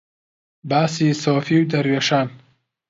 [0.69, 2.27] باسی سۆفی و دەروێشان